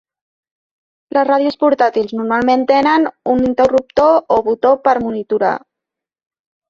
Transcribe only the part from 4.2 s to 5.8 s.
o botó per monitorar.